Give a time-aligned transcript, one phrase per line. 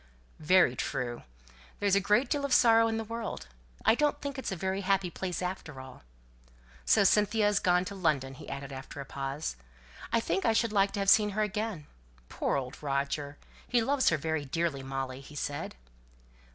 [0.39, 1.21] "Very true.
[1.79, 3.45] There is a great deal of sorrow in the world.
[3.85, 6.01] I don't think it's a very happy place after all.
[6.85, 9.57] So Cynthia is gone to London?" he added, after a pause.
[10.11, 11.85] "I think I should like to have seen her again.
[12.29, 13.37] Poor old Roger!
[13.67, 15.75] He loves her very dearly, Molly," he said.